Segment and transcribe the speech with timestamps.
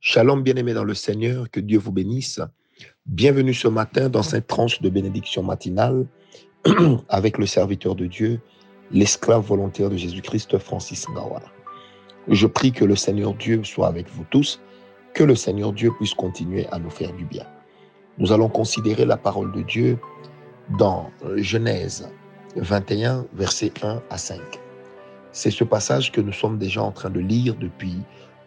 [0.00, 2.40] Shalom bien-aimés dans le Seigneur, que Dieu vous bénisse.
[3.06, 6.06] Bienvenue ce matin dans cette tranche de bénédiction matinale
[7.08, 8.40] avec le serviteur de Dieu,
[8.92, 11.50] l'esclave volontaire de Jésus-Christ, Francis Ngawala.
[12.28, 14.60] Je prie que le Seigneur Dieu soit avec vous tous,
[15.14, 17.46] que le Seigneur Dieu puisse continuer à nous faire du bien.
[18.18, 19.98] Nous allons considérer la parole de Dieu
[20.78, 22.08] dans Genèse
[22.54, 24.40] 21, versets 1 à 5.
[25.32, 27.96] C'est ce passage que nous sommes déjà en train de lire depuis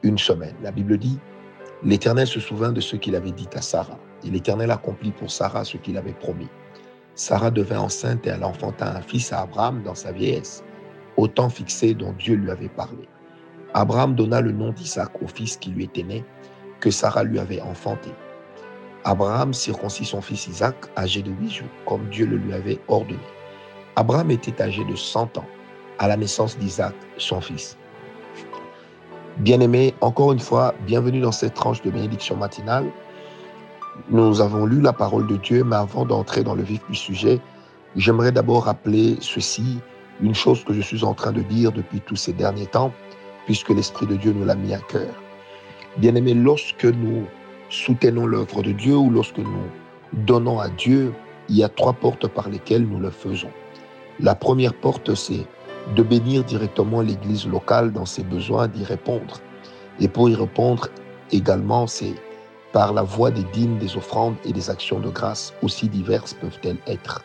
[0.01, 0.55] une semaine.
[0.63, 1.19] La Bible dit,
[1.83, 5.63] L'Éternel se souvint de ce qu'il avait dit à Sarah, et l'Éternel accomplit pour Sarah
[5.63, 6.47] ce qu'il avait promis.
[7.15, 10.63] Sarah devint enceinte et elle enfanta un fils à Abraham dans sa vieillesse,
[11.17, 13.09] au temps fixé dont Dieu lui avait parlé.
[13.73, 16.23] Abraham donna le nom d'Isaac au fils qui lui était né,
[16.81, 18.11] que Sarah lui avait enfanté.
[19.03, 23.19] Abraham circoncit son fils Isaac, âgé de huit jours, comme Dieu le lui avait ordonné.
[23.95, 25.47] Abraham était âgé de cent ans
[25.97, 27.75] à la naissance d'Isaac, son fils.
[29.41, 32.85] Bien-aimés, encore une fois, bienvenue dans cette tranche de bénédiction matinale.
[34.11, 37.39] Nous avons lu la parole de Dieu, mais avant d'entrer dans le vif du sujet,
[37.95, 39.79] j'aimerais d'abord rappeler ceci,
[40.21, 42.93] une chose que je suis en train de dire depuis tous ces derniers temps,
[43.47, 45.09] puisque l'Esprit de Dieu nous l'a mis à cœur.
[45.97, 47.25] Bien-aimés, lorsque nous
[47.69, 49.65] soutenons l'œuvre de Dieu ou lorsque nous
[50.13, 51.15] donnons à Dieu,
[51.49, 53.49] il y a trois portes par lesquelles nous le faisons.
[54.19, 55.47] La première porte, c'est
[55.95, 59.39] de bénir directement l'Église locale dans ses besoins, d'y répondre.
[59.99, 60.87] Et pour y répondre
[61.31, 62.15] également, c'est
[62.71, 66.77] par la voie des dîmes, des offrandes et des actions de grâce, aussi diverses peuvent-elles
[66.87, 67.21] être.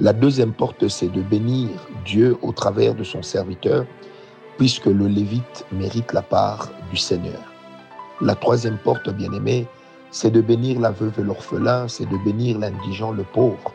[0.00, 1.70] La deuxième porte, c'est de bénir
[2.04, 3.84] Dieu au travers de son serviteur,
[4.56, 7.40] puisque le Lévite mérite la part du Seigneur.
[8.20, 9.66] La troisième porte, bien-aimée,
[10.10, 13.72] c'est de bénir la veuve et l'orphelin, c'est de bénir l'indigent, le pauvre,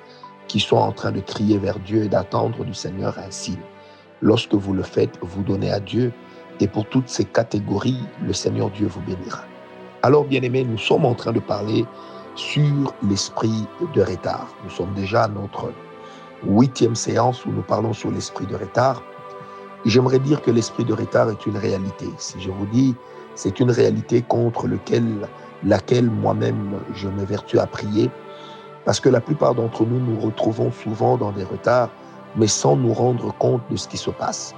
[0.47, 3.57] qui sont en train de crier vers Dieu et d'attendre du Seigneur un signe.
[4.23, 6.13] Lorsque vous le faites, vous donnez à Dieu
[6.61, 9.43] et pour toutes ces catégories, le Seigneur Dieu vous bénira.
[10.01, 11.85] Alors, bien-aimés, nous sommes en train de parler
[12.35, 14.47] sur l'esprit de retard.
[14.63, 15.73] Nous sommes déjà à notre
[16.47, 19.03] huitième séance où nous parlons sur l'esprit de retard.
[19.85, 22.05] J'aimerais dire que l'esprit de retard est une réalité.
[22.17, 22.95] Si je vous dis,
[23.35, 24.69] c'est une réalité contre
[25.65, 28.09] laquelle moi-même je m'évertue à prier,
[28.85, 31.89] parce que la plupart d'entre nous nous retrouvons souvent dans des retards
[32.35, 34.53] mais sans nous rendre compte de ce qui se passe.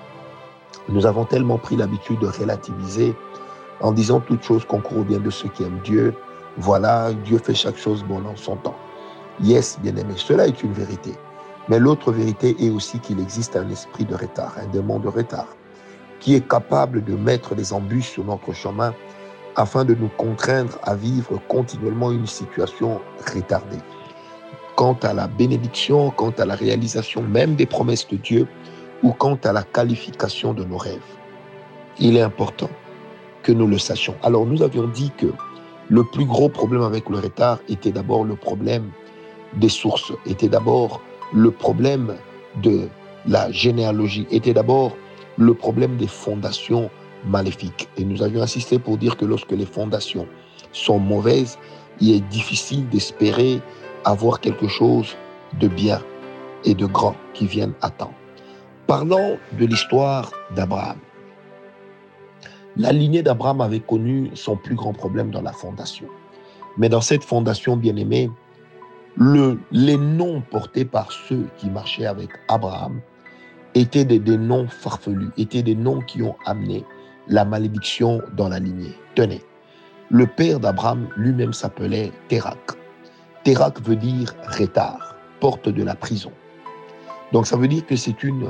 [0.90, 3.16] Nous avons tellement pris l'habitude de relativiser
[3.82, 6.14] en disant toute chose concourt au bien de ceux qui aiment Dieu.
[6.58, 8.76] Voilà, Dieu fait chaque chose bon en son temps.
[9.42, 11.14] Yes, bien aimé, cela est une vérité.
[11.68, 15.48] Mais l'autre vérité est aussi qu'il existe un esprit de retard, un démon de retard,
[16.20, 18.94] qui est capable de mettre des embûches sur notre chemin
[19.56, 23.02] afin de nous contraindre à vivre continuellement une situation
[23.34, 23.80] retardée
[24.76, 28.48] quant à la bénédiction, quant à la réalisation même des promesses de Dieu
[29.04, 31.00] ou quant à la qualification de nos rêves.
[32.00, 32.70] Il est important
[33.44, 34.16] que nous le sachions.
[34.24, 35.28] Alors nous avions dit que
[35.90, 38.90] le plus gros problème avec le retard était d'abord le problème
[39.54, 41.02] des sources, était d'abord
[41.34, 42.16] le problème
[42.64, 42.88] de
[43.28, 44.96] la généalogie, était d'abord
[45.38, 46.90] le problème des fondations
[47.28, 47.88] maléfiques.
[47.98, 50.28] Et nous avions insisté pour dire que lorsque les fondations
[50.72, 51.58] sont mauvaises,
[52.00, 53.62] il est difficile d'espérer
[54.06, 55.18] avoir quelque chose
[55.60, 56.02] de bien
[56.64, 58.14] et de grand qui vienne à temps.
[58.88, 60.98] Parlons de l'histoire d'Abraham.
[62.78, 66.08] La lignée d'Abraham avait connu son plus grand problème dans la fondation.
[66.78, 68.30] Mais dans cette fondation bien-aimée,
[69.18, 73.00] le, les noms portés par ceux qui marchaient avec Abraham
[73.74, 76.84] étaient des, des noms farfelus, étaient des noms qui ont amené
[77.28, 78.94] la malédiction dans la lignée.
[79.16, 79.42] Tenez,
[80.10, 82.78] le père d'Abraham lui-même s'appelait Terak.
[83.46, 86.32] Terak veut dire retard, porte de la prison.
[87.32, 88.48] Donc ça veut dire que c'est une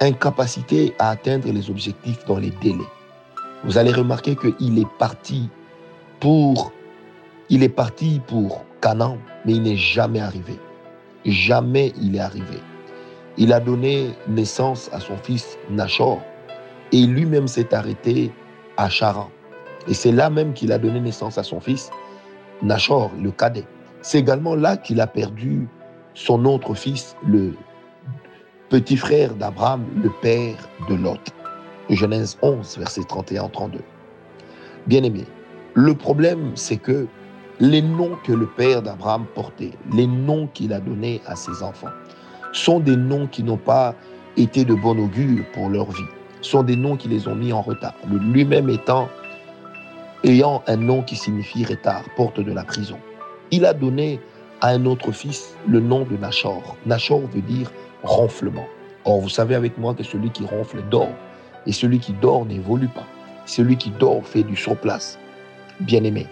[0.00, 2.90] incapacité à atteindre les objectifs dans les délais.
[3.62, 5.50] Vous allez remarquer qu'il est parti
[6.18, 6.72] pour
[7.50, 10.58] il est parti pour Canaan, mais il n'est jamais arrivé.
[11.26, 12.58] Jamais il est arrivé.
[13.36, 16.22] Il a donné naissance à son fils Nachor
[16.90, 18.32] et lui-même s'est arrêté
[18.78, 19.30] à Charan.
[19.88, 21.90] Et c'est là même qu'il a donné naissance à son fils
[22.62, 23.66] Nachor, le cadet.
[24.02, 25.68] C'est également là qu'il a perdu
[26.14, 27.54] son autre fils, le
[28.68, 30.56] petit frère d'Abraham, le père
[30.88, 31.20] de Lot.
[31.88, 33.78] Genèse 11, verset 31-32.
[34.88, 35.24] Bien-aimé,
[35.74, 37.06] le problème, c'est que
[37.60, 41.92] les noms que le père d'Abraham portait, les noms qu'il a donnés à ses enfants,
[42.52, 43.94] sont des noms qui n'ont pas
[44.36, 46.02] été de bon augure pour leur vie,
[46.40, 47.94] sont des noms qui les ont mis en retard.
[48.10, 49.08] Lui-même étant,
[50.24, 52.98] ayant un nom qui signifie retard, porte de la prison
[53.52, 54.18] il a donné
[54.62, 56.76] à un autre fils le nom de Nachor.
[56.86, 57.70] Nachor veut dire
[58.02, 58.66] ronflement.
[59.04, 61.12] Or, vous savez avec moi que celui qui ronfle dort,
[61.66, 63.06] et celui qui dort n'évolue pas.
[63.46, 65.18] Celui qui dort fait du surplace.
[65.80, 66.26] bien-aimé.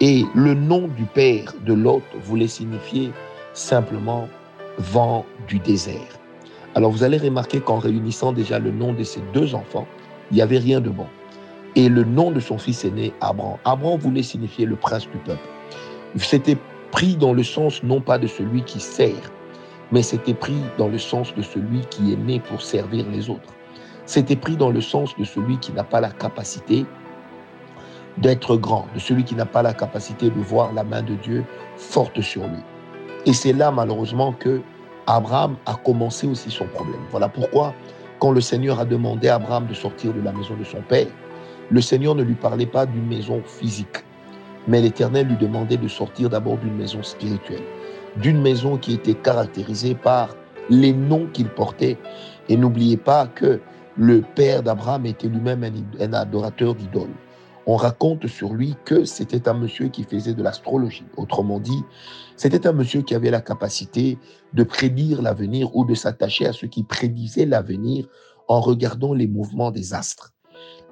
[0.00, 3.12] Et le nom du père de Lot voulait signifier
[3.52, 4.28] simplement
[4.78, 6.18] vent du désert.
[6.74, 9.86] Alors vous allez remarquer qu'en réunissant déjà le nom de ses deux enfants,
[10.30, 11.06] il n'y avait rien de bon.
[11.74, 13.58] Et le nom de son fils aîné, Abraham.
[13.64, 15.48] Abraham voulait signifier le prince du peuple.
[16.16, 16.56] C'était
[16.92, 19.30] pris dans le sens non pas de celui qui sert,
[19.92, 23.52] mais c'était pris dans le sens de celui qui est né pour servir les autres.
[24.06, 26.86] C'était pris dans le sens de celui qui n'a pas la capacité
[28.18, 31.44] d'être grand, de celui qui n'a pas la capacité de voir la main de Dieu
[31.76, 32.62] forte sur lui.
[33.26, 34.62] Et c'est là malheureusement que
[35.06, 37.00] Abraham a commencé aussi son problème.
[37.10, 37.74] Voilà pourquoi
[38.20, 41.08] quand le Seigneur a demandé à Abraham de sortir de la maison de son père,
[41.70, 44.04] le Seigneur ne lui parlait pas d'une maison physique,
[44.66, 47.62] mais l'Éternel lui demandait de sortir d'abord d'une maison spirituelle,
[48.16, 50.34] d'une maison qui était caractérisée par
[50.68, 51.98] les noms qu'il portait.
[52.48, 53.60] Et n'oubliez pas que
[53.96, 55.64] le père d'Abraham était lui-même
[56.00, 57.14] un, adorateur d'idoles
[57.66, 61.04] on raconte sur lui que c'était un monsieur qui faisait de l'astrologie.
[61.16, 61.82] Autrement dit,
[62.36, 64.18] c'était un monsieur qui avait la capacité
[64.52, 68.06] de prédire l'avenir ou de s'attacher à ce qui prédisait l'avenir
[68.46, 70.32] en regardant les mouvements des astres.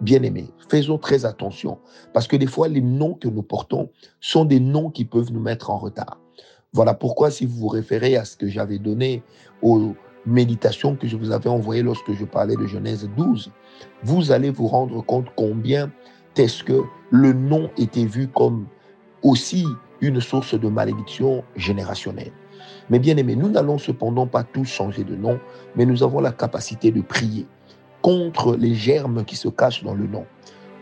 [0.00, 1.78] Bien-aimés, faisons très attention
[2.12, 3.90] parce que des fois, les noms que nous portons
[4.20, 6.20] sont des noms qui peuvent nous mettre en retard.
[6.72, 9.22] Voilà pourquoi, si vous vous référez à ce que j'avais donné
[9.62, 9.94] aux
[10.26, 13.52] méditations que je vous avais envoyées lorsque je parlais de Genèse 12,
[14.02, 15.92] vous allez vous rendre compte combien
[16.36, 18.66] est-ce que le nom était vu comme
[19.22, 19.64] aussi
[20.00, 22.32] une source de malédiction générationnelle.
[22.90, 25.38] Mais bien aimé, nous n'allons cependant pas tous changer de nom,
[25.76, 27.46] mais nous avons la capacité de prier
[28.04, 30.26] contre les germes qui se cachent dans le nom,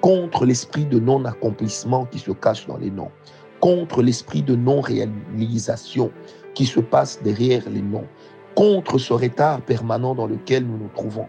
[0.01, 3.13] contre l'esprit de non-accomplissement qui se cache dans les noms,
[3.61, 6.11] contre l'esprit de non-réalisation
[6.57, 8.09] qui se passe derrière les noms,
[8.57, 11.29] contre ce retard permanent dans lequel nous nous trouvons.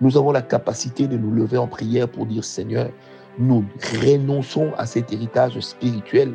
[0.00, 2.90] Nous avons la capacité de nous lever en prière pour dire Seigneur,
[3.38, 3.64] nous
[4.04, 6.34] renonçons à cet héritage spirituel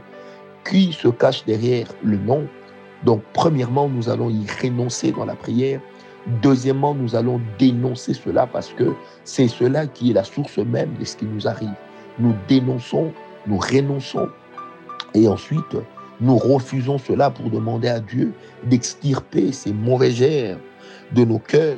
[0.63, 2.47] qui se cache derrière le nom.
[3.03, 5.81] Donc, premièrement, nous allons y renoncer dans la prière.
[6.41, 8.93] Deuxièmement, nous allons dénoncer cela parce que
[9.23, 11.73] c'est cela qui est la source même de ce qui nous arrive.
[12.19, 13.11] Nous dénonçons,
[13.45, 14.29] nous renonçons
[15.13, 15.75] et ensuite
[16.21, 18.33] nous refusons cela pour demander à Dieu
[18.63, 20.59] d'extirper ces mauvais germes
[21.11, 21.77] de nos cœurs,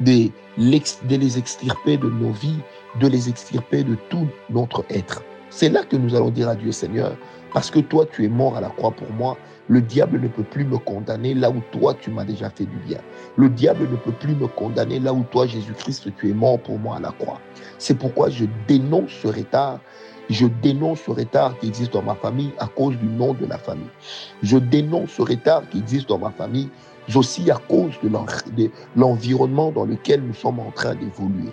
[0.00, 2.58] de, les extirper de nos vies,
[3.00, 5.22] de les extirper de tout notre être.
[5.50, 7.16] C'est là que nous allons dire à Dieu, Seigneur,
[7.54, 10.42] parce que toi, tu es mort à la croix pour moi, le diable ne peut
[10.42, 12.98] plus me condamner là où toi, tu m'as déjà fait du bien.
[13.36, 16.80] Le diable ne peut plus me condamner là où toi, Jésus-Christ, tu es mort pour
[16.80, 17.40] moi à la croix.
[17.78, 19.78] C'est pourquoi je dénonce ce retard.
[20.28, 23.58] Je dénonce ce retard qui existe dans ma famille à cause du nom de la
[23.58, 23.86] famille.
[24.42, 26.68] Je dénonce ce retard qui existe dans ma famille
[27.14, 31.52] aussi à cause de l'environnement dans lequel nous sommes en train d'évoluer.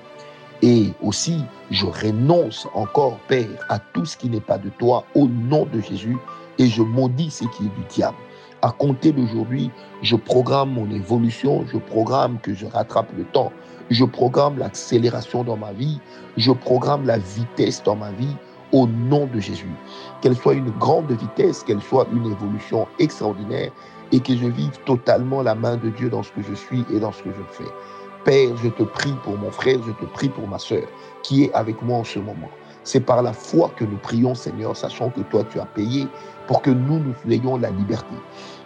[0.64, 5.28] Et aussi, je renonce encore, Père, à tout ce qui n'est pas de toi au
[5.28, 6.18] nom de Jésus
[6.60, 8.18] et je maudis ce qui est du diable.
[8.62, 9.72] À compter d'aujourd'hui,
[10.04, 13.52] je programme mon évolution, je programme que je rattrape le temps,
[13.90, 16.00] je programme l'accélération dans ma vie,
[16.38, 18.36] je programme la vitesse dans ma vie
[18.72, 19.74] au nom de Jésus.
[20.22, 23.72] Qu'elle soit une grande vitesse, qu'elle soit une évolution extraordinaire
[24.12, 27.00] et que je vive totalement la main de Dieu dans ce que je suis et
[27.00, 27.72] dans ce que je fais.
[28.24, 30.84] Père, je te prie pour mon frère, je te prie pour ma soeur
[31.24, 32.50] qui est avec moi en ce moment.
[32.84, 36.08] C'est par la foi que nous prions, Seigneur, sachant que toi, tu as payé
[36.48, 38.16] pour que nous, nous ayons la liberté.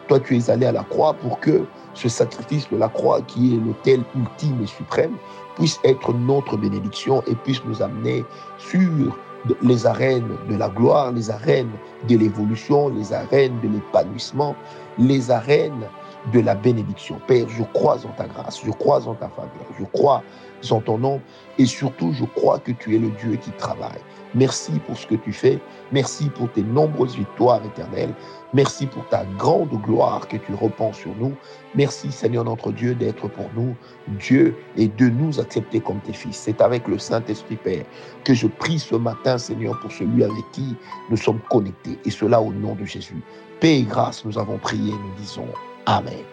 [0.07, 3.55] Toi, tu es allé à la croix pour que ce sacrifice de la croix, qui
[3.55, 5.15] est l'autel ultime et suprême,
[5.55, 8.25] puisse être notre bénédiction et puisse nous amener
[8.57, 9.17] sur
[9.62, 11.71] les arènes de la gloire, les arènes
[12.07, 14.55] de l'évolution, les arènes de l'épanouissement,
[14.97, 15.88] les arènes
[16.34, 17.20] de la bénédiction.
[17.27, 20.24] Père, je crois en ta grâce, je crois en ta faveur, je crois
[20.72, 21.22] en ton nom
[21.58, 24.00] et surtout je crois que tu es le Dieu qui travaille.
[24.34, 25.60] Merci pour ce que tu fais,
[25.91, 28.13] merci pour tes nombreuses victoires éternelles,
[28.53, 31.34] merci pour ta grande gloire que tu repens sur nous.
[31.75, 33.75] Merci Seigneur notre Dieu d'être pour nous
[34.20, 36.36] Dieu et de nous accepter comme tes fils.
[36.36, 37.86] C'est avec le Saint-Esprit Père
[38.24, 40.75] que je prie ce matin Seigneur pour celui avec qui
[41.10, 43.22] nous sommes connectés et cela au nom de Jésus.
[43.62, 45.48] Paix et grâce, nous avons prié, nous disons
[45.85, 46.23] Amen.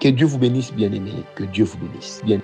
[0.00, 1.24] Que Dieu vous bénisse, bien-aimés.
[1.34, 2.20] Que Dieu vous bénisse.
[2.24, 2.40] Bien